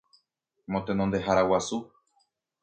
[0.67, 1.77] Motenondehára Guasu